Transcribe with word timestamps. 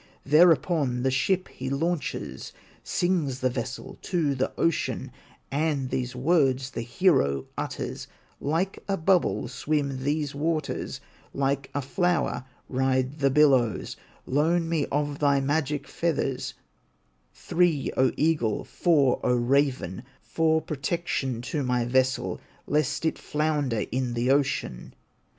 Thereupon 0.25 1.03
the 1.03 1.11
ship 1.11 1.47
he 1.47 1.69
launches, 1.69 2.53
Sings 2.83 3.39
the 3.41 3.51
vessel 3.51 3.99
to 4.01 4.33
the 4.33 4.51
ocean, 4.59 5.11
And 5.51 5.91
these 5.91 6.15
words 6.15 6.71
the 6.71 6.81
hero 6.81 7.45
utters: 7.55 8.07
"Like 8.39 8.83
a 8.87 8.97
bubble 8.97 9.47
swim 9.47 10.03
these 10.03 10.33
waters, 10.33 11.01
Like 11.35 11.69
a 11.75 11.83
flower 11.83 12.45
ride 12.67 13.19
the 13.19 13.29
billows; 13.29 13.95
Loan 14.25 14.67
me 14.67 14.87
of 14.91 15.19
thy 15.19 15.39
magic 15.39 15.87
feathers, 15.87 16.55
Three, 17.31 17.91
O 17.95 18.11
eagle, 18.17 18.63
four, 18.63 19.19
O 19.23 19.35
raven, 19.35 20.01
For 20.23 20.63
protection 20.63 21.43
to 21.43 21.61
my 21.61 21.85
vessel, 21.85 22.41
Lest 22.65 23.05
it 23.05 23.19
flounder 23.19 23.85
in 23.91 24.15
the 24.15 24.31
ocean!" 24.31 24.95